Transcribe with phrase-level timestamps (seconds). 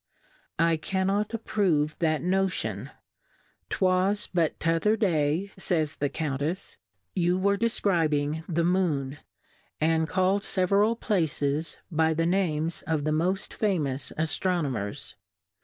[0.57, 2.89] I cannot approve that Notion;
[3.69, 6.75] 'twas but t'^other Day, fays the Count efs^
[7.13, 9.19] you were defcribing the Moon,
[9.79, 15.13] and call'd federal Places by the Names of the mofl: famous Aftronomers.